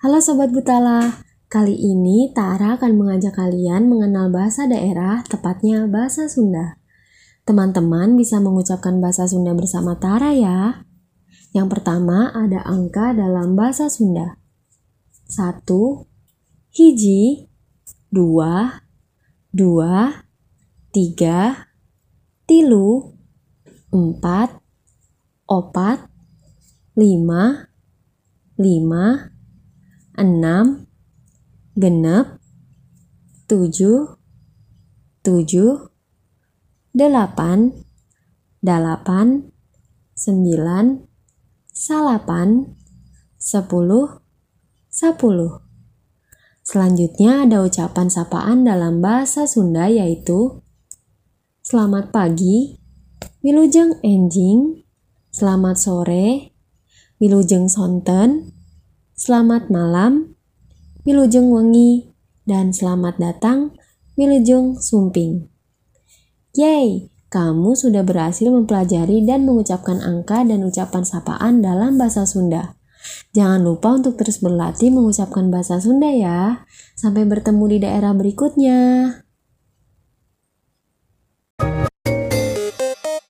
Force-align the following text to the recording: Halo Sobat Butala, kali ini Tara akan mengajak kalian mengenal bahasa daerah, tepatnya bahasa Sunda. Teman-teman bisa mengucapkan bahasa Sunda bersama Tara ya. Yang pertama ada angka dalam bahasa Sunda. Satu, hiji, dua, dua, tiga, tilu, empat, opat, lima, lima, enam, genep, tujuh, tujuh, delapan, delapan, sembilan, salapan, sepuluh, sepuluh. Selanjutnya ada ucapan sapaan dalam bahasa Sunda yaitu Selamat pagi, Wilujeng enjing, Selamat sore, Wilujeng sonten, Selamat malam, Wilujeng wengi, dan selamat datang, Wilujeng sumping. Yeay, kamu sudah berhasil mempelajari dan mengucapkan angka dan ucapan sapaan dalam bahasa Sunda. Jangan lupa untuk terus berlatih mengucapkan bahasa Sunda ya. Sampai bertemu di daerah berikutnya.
Halo 0.00 0.16
Sobat 0.16 0.48
Butala, 0.48 1.28
kali 1.52 1.76
ini 1.76 2.32
Tara 2.32 2.80
akan 2.80 2.96
mengajak 2.96 3.36
kalian 3.36 3.84
mengenal 3.84 4.32
bahasa 4.32 4.64
daerah, 4.64 5.20
tepatnya 5.28 5.84
bahasa 5.92 6.24
Sunda. 6.24 6.80
Teman-teman 7.44 8.16
bisa 8.16 8.40
mengucapkan 8.40 8.96
bahasa 8.96 9.28
Sunda 9.28 9.52
bersama 9.52 10.00
Tara 10.00 10.32
ya. 10.32 10.88
Yang 11.52 11.68
pertama 11.76 12.32
ada 12.32 12.64
angka 12.64 13.12
dalam 13.12 13.52
bahasa 13.60 13.92
Sunda. 13.92 14.40
Satu, 15.28 16.08
hiji, 16.72 17.52
dua, 18.08 18.80
dua, 19.52 20.24
tiga, 20.96 21.68
tilu, 22.48 23.20
empat, 23.92 24.64
opat, 25.44 26.08
lima, 26.96 27.68
lima, 28.56 29.36
enam, 30.20 30.84
genep, 31.72 32.36
tujuh, 33.48 34.20
tujuh, 35.24 35.88
delapan, 36.92 37.72
delapan, 38.60 39.48
sembilan, 40.12 41.08
salapan, 41.72 42.76
sepuluh, 43.40 44.20
sepuluh. 44.92 45.64
Selanjutnya 46.60 47.48
ada 47.48 47.64
ucapan 47.64 48.12
sapaan 48.12 48.68
dalam 48.68 49.00
bahasa 49.00 49.48
Sunda 49.48 49.88
yaitu 49.88 50.60
Selamat 51.64 52.12
pagi, 52.12 52.76
Wilujeng 53.40 53.96
enjing, 54.04 54.84
Selamat 55.32 55.80
sore, 55.80 56.52
Wilujeng 57.16 57.72
sonten, 57.72 58.59
Selamat 59.20 59.68
malam, 59.68 60.32
Wilujeng 61.04 61.52
wengi, 61.52 62.08
dan 62.48 62.72
selamat 62.72 63.20
datang, 63.20 63.76
Wilujeng 64.16 64.80
sumping. 64.80 65.44
Yeay, 66.56 67.12
kamu 67.28 67.76
sudah 67.76 68.00
berhasil 68.00 68.48
mempelajari 68.48 69.20
dan 69.28 69.44
mengucapkan 69.44 70.00
angka 70.00 70.40
dan 70.48 70.64
ucapan 70.64 71.04
sapaan 71.04 71.60
dalam 71.60 72.00
bahasa 72.00 72.24
Sunda. 72.24 72.80
Jangan 73.36 73.60
lupa 73.60 74.00
untuk 74.00 74.16
terus 74.16 74.40
berlatih 74.40 74.88
mengucapkan 74.88 75.52
bahasa 75.52 75.76
Sunda 75.76 76.08
ya. 76.08 76.64
Sampai 76.96 77.28
bertemu 77.28 77.76
di 77.76 77.78
daerah 77.84 78.16
berikutnya. 78.16 78.80